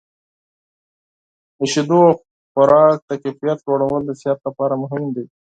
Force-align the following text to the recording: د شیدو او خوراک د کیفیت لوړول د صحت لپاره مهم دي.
د 1.57 1.59
شیدو 1.73 1.99
او 2.09 2.15
خوراک 2.51 2.97
د 3.09 3.11
کیفیت 3.23 3.59
لوړول 3.67 4.01
د 4.05 4.11
صحت 4.21 4.39
لپاره 4.47 4.73
مهم 4.83 5.03
دي. 5.15 5.25